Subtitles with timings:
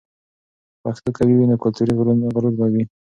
[0.71, 2.83] که پښتو قوي وي، نو کلتوري غرور به وي.